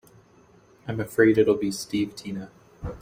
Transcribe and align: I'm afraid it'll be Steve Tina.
I'm 0.87 0.99
afraid 0.99 1.37
it'll 1.37 1.57
be 1.57 1.69
Steve 1.69 2.15
Tina. 2.15 2.49